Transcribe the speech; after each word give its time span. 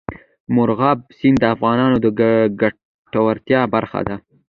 مورغاب 0.55 0.99
سیند 1.17 1.37
د 1.41 1.43
افغانانو 1.55 1.97
د 2.03 2.05
ګټورتیا 2.61 3.61
برخه 3.73 3.99
ده. 4.07 4.15